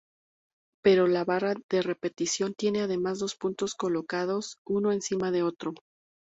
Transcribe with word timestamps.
Pero 0.83 1.05
la 1.05 1.23
barra 1.23 1.53
de 1.69 1.83
repetición 1.83 2.55
tiene 2.55 2.81
además 2.81 3.19
dos 3.19 3.35
puntos 3.35 3.75
colocados 3.75 4.57
uno 4.65 4.91
encima 4.91 5.29
de 5.29 5.43
otro. 5.43 5.75